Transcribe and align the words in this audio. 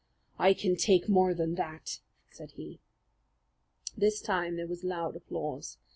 "I 0.39 0.55
can 0.55 0.77
take 0.77 1.07
more 1.07 1.35
than 1.35 1.53
that," 1.57 1.99
said 2.31 2.53
he. 2.53 2.79
This 3.95 4.19
time 4.19 4.55
there 4.55 4.65
was 4.65 4.83
loud 4.83 5.15
applause. 5.15 5.77